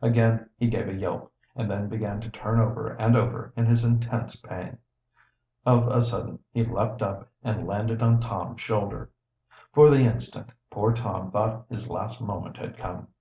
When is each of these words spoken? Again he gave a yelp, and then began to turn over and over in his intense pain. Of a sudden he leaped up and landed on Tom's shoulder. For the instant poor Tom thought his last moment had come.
Again 0.00 0.48
he 0.56 0.68
gave 0.68 0.86
a 0.86 0.94
yelp, 0.94 1.32
and 1.56 1.68
then 1.68 1.88
began 1.88 2.20
to 2.20 2.30
turn 2.30 2.60
over 2.60 2.92
and 2.94 3.16
over 3.16 3.52
in 3.56 3.66
his 3.66 3.84
intense 3.84 4.36
pain. 4.36 4.78
Of 5.66 5.88
a 5.88 6.00
sudden 6.00 6.38
he 6.52 6.64
leaped 6.64 7.02
up 7.02 7.28
and 7.42 7.66
landed 7.66 8.00
on 8.00 8.20
Tom's 8.20 8.60
shoulder. 8.60 9.10
For 9.74 9.90
the 9.90 10.04
instant 10.04 10.50
poor 10.70 10.92
Tom 10.92 11.32
thought 11.32 11.64
his 11.68 11.88
last 11.88 12.20
moment 12.20 12.56
had 12.56 12.78
come. 12.78 13.08